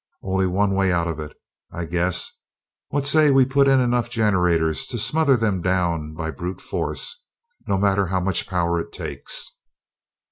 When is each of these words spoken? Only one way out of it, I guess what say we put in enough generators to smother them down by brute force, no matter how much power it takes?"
Only 0.23 0.47
one 0.47 0.73
way 0.73 0.91
out 0.91 1.05
of 1.07 1.19
it, 1.19 1.33
I 1.71 1.85
guess 1.85 2.31
what 2.89 3.05
say 3.05 3.29
we 3.29 3.45
put 3.45 3.67
in 3.67 3.79
enough 3.79 4.09
generators 4.09 4.87
to 4.87 4.97
smother 4.97 5.37
them 5.37 5.61
down 5.61 6.15
by 6.15 6.31
brute 6.31 6.59
force, 6.59 7.23
no 7.67 7.77
matter 7.77 8.07
how 8.07 8.19
much 8.19 8.47
power 8.47 8.79
it 8.79 8.91
takes?" 8.91 9.51